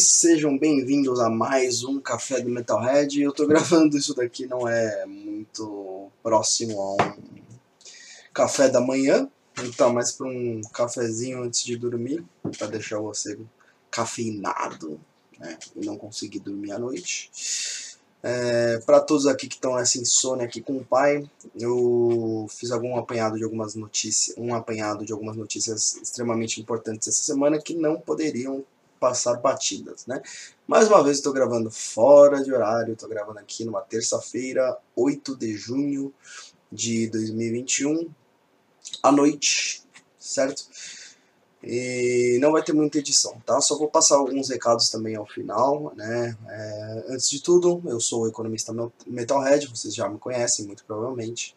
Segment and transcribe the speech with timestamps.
[0.00, 3.20] Sejam bem-vindos a mais um Café do Metalhead.
[3.20, 7.42] Eu tô gravando isso daqui, não é muito próximo a um
[8.32, 9.28] café da manhã,
[9.62, 12.24] então mais para um cafezinho antes de dormir,
[12.56, 13.38] para deixar você
[13.90, 14.98] cafeinado
[15.38, 17.30] né, e não conseguir dormir à noite.
[18.22, 22.96] É, para todos aqui que estão essa insônia aqui com o pai, eu fiz algum
[22.96, 28.00] apanhado de algumas notícias, um apanhado de algumas notícias extremamente importantes essa semana que não
[28.00, 28.64] poderiam
[29.00, 30.22] passar batidas, né?
[30.66, 35.56] Mais uma vez estou gravando fora de horário, estou gravando aqui numa terça-feira, 8 de
[35.56, 36.12] junho
[36.70, 38.08] de 2021,
[39.02, 39.82] à noite,
[40.18, 40.64] certo?
[41.62, 43.60] E não vai ter muita edição, tá?
[43.60, 46.36] Só vou passar alguns recados também ao final, né?
[46.48, 48.72] É, antes de tudo, eu sou o economista
[49.06, 51.56] Metalhead, vocês já me conhecem muito provavelmente.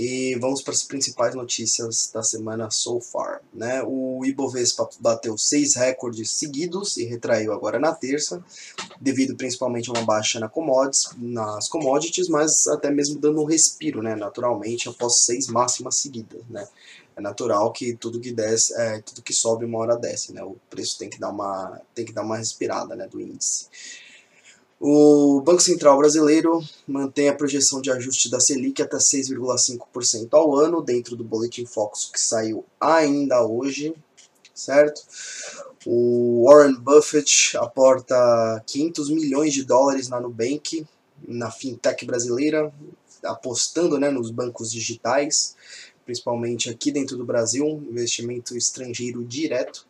[0.00, 3.42] E vamos para as principais notícias da semana so far.
[3.52, 3.82] Né?
[3.84, 8.40] O Ibovespa bateu seis recordes seguidos e retraiu agora na terça,
[9.00, 14.00] devido principalmente a uma baixa na commodities, nas commodities, mas até mesmo dando um respiro,
[14.00, 14.14] né?
[14.14, 16.42] naturalmente, após seis máximas seguidas.
[16.48, 16.64] Né?
[17.16, 20.44] É natural que tudo que desce, é, tudo que sobe uma hora desce, né?
[20.44, 23.66] o preço tem que dar uma, tem que dar uma respirada né, do índice.
[24.80, 30.80] O Banco Central brasileiro mantém a projeção de ajuste da Selic até 6,5% ao ano,
[30.80, 33.92] dentro do boletim Focus que saiu ainda hoje,
[34.54, 35.02] certo?
[35.84, 40.86] O Warren Buffett aporta 500 milhões de dólares na Nubank,
[41.26, 42.72] na fintech brasileira,
[43.24, 45.56] apostando né, nos bancos digitais,
[46.04, 49.84] principalmente aqui dentro do Brasil, investimento estrangeiro direto.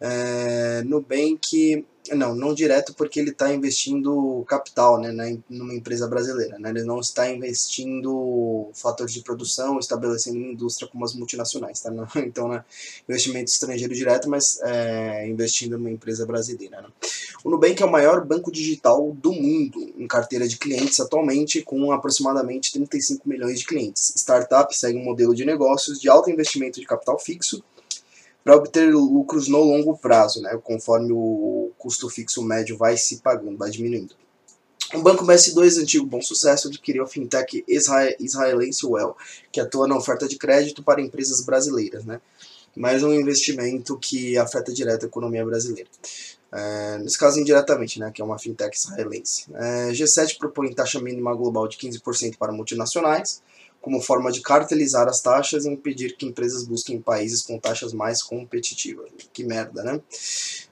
[0.00, 1.84] É, Nubank
[2.14, 6.58] não, não direto porque ele está investindo capital né, numa empresa brasileira.
[6.58, 6.70] Né?
[6.70, 11.80] Ele não está investindo fatores de produção, estabelecendo uma indústria como as multinacionais.
[11.80, 11.90] Tá?
[12.30, 12.64] Então, né,
[13.08, 16.80] investimento estrangeiro direto, mas é, investindo numa empresa brasileira.
[16.80, 16.88] Né?
[17.44, 21.92] O Nubank é o maior banco digital do mundo em carteira de clientes atualmente, com
[21.92, 24.12] aproximadamente 35 milhões de clientes.
[24.16, 27.62] Startup segue um modelo de negócios de alto investimento de capital fixo
[28.44, 33.56] para obter lucros no longo prazo, né, conforme o custo fixo médio vai se pagando,
[33.56, 34.14] vai diminuindo.
[34.92, 39.16] O Banco BS2, antigo bom sucesso, adquiriu a fintech israelense Well,
[39.50, 42.04] que atua na oferta de crédito para empresas brasileiras.
[42.04, 42.20] Né?
[42.76, 45.88] Mais um investimento que afeta direto a economia brasileira.
[46.52, 49.46] É, nesse caso, indiretamente, né, que é uma fintech israelense.
[49.54, 53.42] É, G7 propõe taxa mínima global de 15% para multinacionais
[53.80, 58.22] como forma de cartelizar as taxas e impedir que empresas busquem países com taxas mais
[58.22, 59.10] competitivas.
[59.32, 60.00] Que merda, né?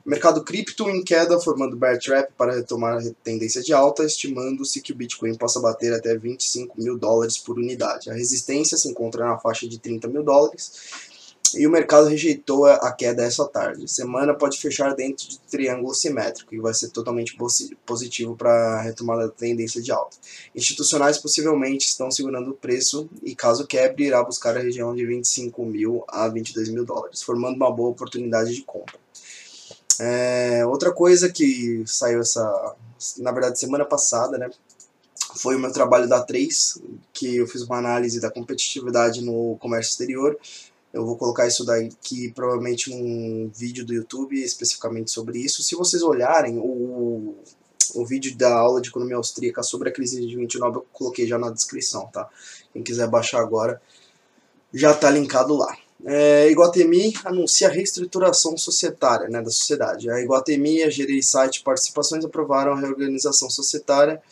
[0.05, 4.93] Mercado cripto em queda, formando bear trap para retomar a tendência de alta, estimando-se que
[4.93, 8.10] o Bitcoin possa bater até 25 mil dólares por unidade.
[8.10, 11.08] A resistência se encontra na faixa de 30 mil dólares
[11.54, 13.88] e o mercado rejeitou a queda essa tarde.
[13.88, 17.36] Semana pode fechar dentro de triângulo simétrico e vai ser totalmente
[17.86, 20.16] positivo para a retomada da tendência de alta.
[20.54, 25.64] Institucionais possivelmente estão segurando o preço e caso quebre irá buscar a região de 25
[25.64, 28.98] mil a 22 mil dólares, formando uma boa oportunidade de compra.
[30.00, 32.76] É, outra coisa que saiu essa,
[33.19, 34.48] na verdade semana passada, né,
[35.36, 36.78] foi o meu trabalho da 3,
[37.12, 40.38] que eu fiz uma análise da competitividade no comércio exterior
[40.93, 45.62] eu vou colocar isso daqui, provavelmente um vídeo do YouTube especificamente sobre isso.
[45.62, 47.37] Se vocês olharem o,
[47.94, 51.38] o vídeo da aula de economia austríaca sobre a crise de 29, eu coloquei já
[51.38, 52.28] na descrição, tá?
[52.72, 53.81] Quem quiser baixar agora,
[54.72, 55.77] já está linkado lá.
[56.04, 60.09] É, Iguatemi anuncia reestruturação societária né, da sociedade.
[60.09, 64.22] A Iguatemi a Gereissite Participações aprovaram a reorganização societária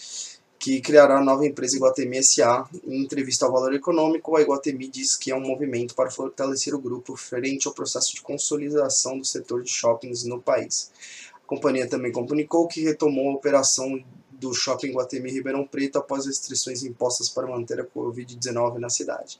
[0.67, 2.69] que criará a nova empresa Iguatemi SA.
[2.85, 6.81] Em entrevista ao Valor Econômico, a Iguatemi diz que é um movimento para fortalecer o
[6.81, 10.91] grupo frente ao processo de consolidação do setor de shoppings no país.
[11.37, 16.83] A companhia também comunicou que retomou a operação do Shopping Guatemi Ribeirão Preto após restrições
[16.83, 19.39] impostas para manter a Covid-19 na cidade.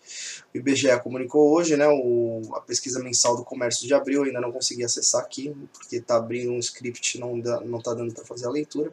[0.55, 4.53] O IBGE comunicou hoje, né, o, a pesquisa mensal do comércio de abril, ainda não
[4.53, 8.93] consegui acessar aqui, porque está abrindo um script, não está dando para fazer a leitura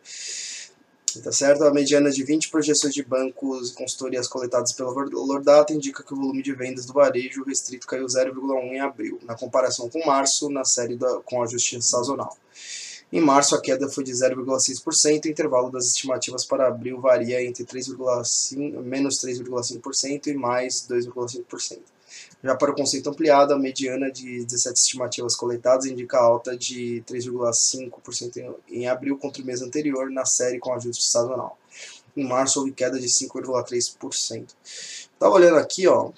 [1.21, 1.63] tá certo?
[1.63, 6.15] A mediana de 20 projeções de bancos e consultorias coletadas pela Lordata indica que o
[6.15, 10.63] volume de vendas do varejo restrito caiu 0,1 em abril, na comparação com março, na
[10.63, 12.37] série da, com a justiça sazonal.
[13.11, 17.63] Em março, a queda foi de 0,6%, o intervalo das estimativas para abril varia entre
[17.63, 21.79] 3,5, menos 3,5% e mais 2,5%.
[22.43, 28.55] Já para o conceito ampliado, a mediana de 17 estimativas coletadas indica alta de 3,5%
[28.69, 31.57] em abril contra o mês anterior na série com ajuste sazonal.
[32.17, 34.49] Em março houve queda de 5,3%.
[34.65, 36.11] Estava olhando aqui, ó,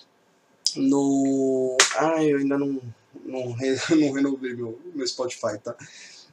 [0.76, 1.78] no...
[1.96, 2.82] Ah, eu ainda não,
[3.24, 3.78] não, re...
[3.96, 5.76] não renovei meu, meu Spotify, tá?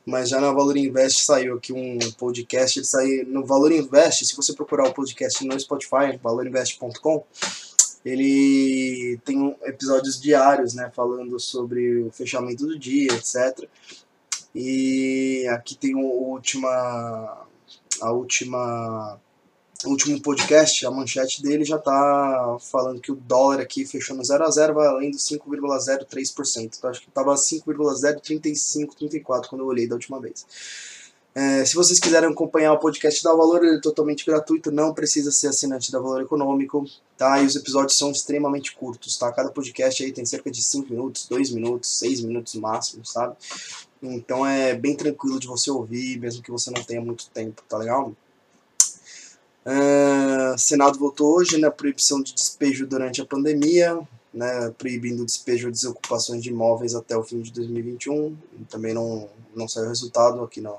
[0.05, 4.35] mas já na Valor Invest saiu aqui um podcast, ele saiu no Valor Invest, se
[4.35, 7.25] você procurar o podcast no Spotify, valorinvest.com,
[8.05, 13.69] ele tem episódios diários, né, falando sobre o fechamento do dia, etc.
[14.55, 17.47] E aqui tem a última
[18.01, 19.19] a última
[19.85, 24.25] o último podcast, a manchete dele já está falando que o dólar aqui fechou no
[24.25, 26.77] 0 a 0 valendo 5,03%.
[26.79, 30.47] Então acho que estava 5,035, 34 quando eu olhei da última vez.
[31.35, 35.33] É, se vocês quiserem acompanhar o podcast da Valor, ele é totalmente gratuito, não precisa
[35.33, 36.85] ser assinante da Valor Econômico,
[37.17, 37.41] tá?
[37.41, 39.33] E os episódios são extremamente curtos, tá?
[39.33, 43.35] Cada podcast aí tem cerca de 5 minutos, 2 minutos, 6 minutos máximo, sabe?
[44.03, 47.79] Então é bem tranquilo de você ouvir, mesmo que você não tenha muito tempo, tá
[47.79, 48.13] legal?
[49.65, 53.99] Uh, Senado votou hoje na né, proibição de despejo durante a pandemia,
[54.33, 58.37] né, proibindo o despejo de desocupações de imóveis até o fim de 2021.
[58.69, 60.77] Também não, não saiu resultado aqui no,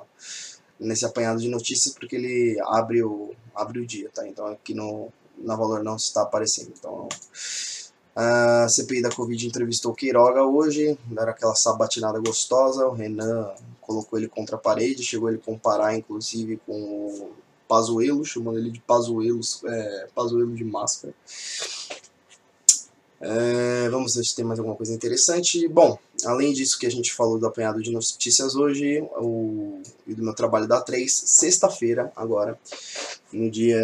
[0.79, 4.27] nesse apanhado de notícias, porque ele abre o, abre o dia, tá?
[4.27, 6.73] Então aqui no, na Valor não está aparecendo.
[6.77, 7.07] Então,
[8.15, 13.51] a CPI da Covid entrevistou Queiroga hoje, era aquela sabatinada gostosa, o Renan
[13.81, 17.31] colocou ele contra a parede, chegou ele comparar inclusive com o
[17.67, 21.13] Pazuelo, chamando ele de Pazuelo, é, Pazuelo de máscara.
[23.25, 25.65] É, vamos ver se tem mais alguma coisa interessante.
[25.69, 30.21] Bom, além disso que a gente falou do apanhado de notícias hoje, o, e do
[30.21, 32.59] meu trabalho da 3, sexta-feira, agora,
[33.31, 33.81] no dia.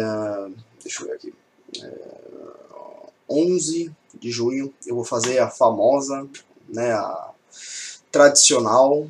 [0.82, 1.34] Deixa eu ver aqui.
[1.82, 2.10] É,
[3.30, 6.28] 11 de junho, eu vou fazer a famosa,
[6.68, 7.30] né, a
[8.12, 9.08] tradicional,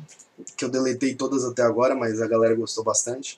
[0.55, 3.37] que eu deletei todas até agora, mas a galera gostou bastante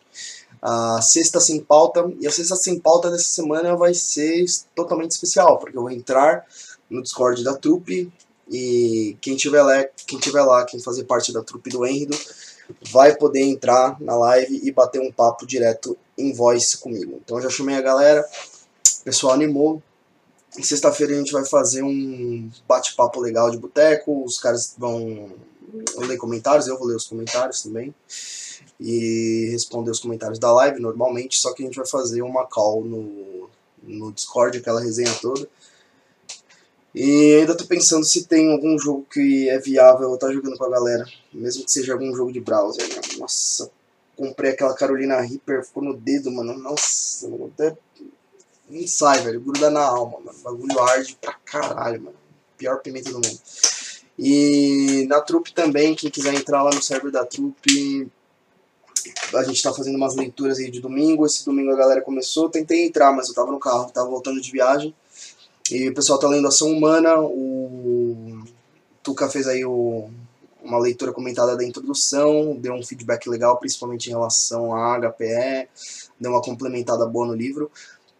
[0.63, 2.09] a sexta sem pauta.
[2.21, 6.45] E a sexta sem pauta dessa semana vai ser totalmente especial, porque eu vou entrar
[6.93, 8.11] no Discord da trupe
[8.49, 12.17] e quem tiver lá, quem tiver lá, quem fazer parte da trupe do Henrido,
[12.91, 17.19] vai poder entrar na live e bater um papo direto em voz comigo.
[17.23, 18.25] Então já chamei a galera,
[19.01, 19.81] o pessoal animou.
[20.51, 25.31] Sexta-feira a gente vai fazer um bate-papo legal de boteco, os caras vão
[25.97, 27.93] ler comentários, eu vou ler os comentários também
[28.79, 32.83] e responder os comentários da live normalmente, só que a gente vai fazer uma call
[32.83, 33.49] no,
[33.81, 35.47] no Discord, aquela resenha toda.
[36.93, 40.57] E ainda tô pensando se tem algum jogo que é viável eu estar tá jogando
[40.57, 42.87] com a galera, mesmo que seja algum jogo de browser.
[42.87, 43.01] Né?
[43.17, 43.71] Nossa,
[44.15, 46.55] comprei aquela Carolina Reaper, ficou no dedo, mano.
[46.57, 47.75] Nossa, até
[48.69, 50.37] não sai, velho, gruda na alma, mano.
[50.39, 52.17] Bagulho arde pra caralho, mano.
[52.57, 53.39] Pior pimenta do mundo.
[54.17, 58.07] E na trupe também, quem quiser entrar lá no server da trupe,
[59.33, 61.25] a gente tá fazendo umas leituras aí de domingo.
[61.25, 64.51] Esse domingo a galera começou, tentei entrar, mas eu tava no carro, tava voltando de
[64.51, 64.93] viagem.
[65.71, 68.43] E o pessoal tá lendo Ação Humana, o
[69.01, 70.09] Tuca fez aí o...
[70.63, 75.69] uma leitura comentada da introdução, deu um feedback legal, principalmente em relação à HPE,
[76.19, 77.71] deu uma complementada boa no livro.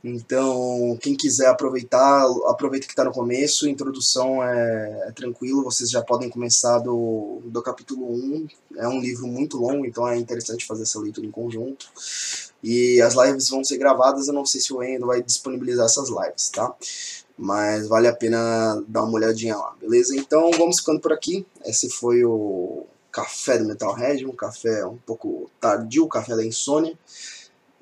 [0.03, 6.01] Então, quem quiser aproveitar, aproveita que está no começo, introdução é, é, tranquilo, vocês já
[6.01, 8.47] podem começar do, do capítulo 1,
[8.79, 11.87] é um livro muito longo, então é interessante fazer essa leitura em conjunto.
[12.61, 16.09] E as lives vão ser gravadas, eu não sei se o Endo vai disponibilizar essas
[16.09, 16.75] lives, tá?
[17.37, 20.15] Mas vale a pena dar uma olhadinha lá, beleza?
[20.15, 25.49] Então vamos ficando por aqui, esse foi o café do Metalhead, um café um pouco
[25.59, 26.97] tardio, café da insônia.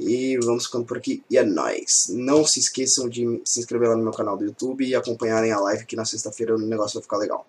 [0.04, 1.24] E vamos ficando por aqui.
[1.30, 2.08] E é nóis.
[2.10, 5.60] Não se esqueçam de se inscrever lá no meu canal do YouTube e acompanharem a
[5.60, 7.46] live que na sexta-feira o negócio vai ficar legal.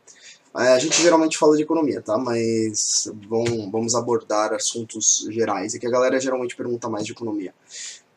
[0.54, 2.18] É, a gente geralmente fala de economia, tá?
[2.18, 5.74] Mas vamos abordar assuntos gerais.
[5.74, 7.54] É que a galera geralmente pergunta mais de economia.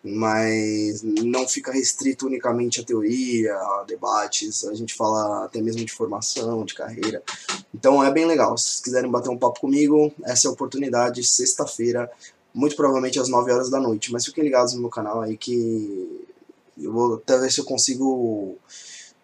[0.08, 4.64] Mas não fica restrito unicamente a teoria, a debates.
[4.66, 7.24] A gente fala até mesmo de formação, de carreira.
[7.74, 8.56] Então é bem legal.
[8.56, 11.24] Se vocês quiserem bater um papo comigo, essa é a oportunidade.
[11.24, 12.12] Sexta-feira,
[12.54, 14.12] muito provavelmente às 9 horas da noite.
[14.12, 16.28] Mas fiquem ligados no meu canal aí que
[16.78, 18.58] eu vou até ver se eu consigo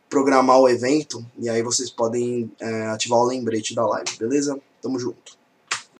[0.10, 4.60] programar o evento e aí vocês podem é, ativar o lembrete da live, beleza?
[4.82, 5.41] Tamo junto.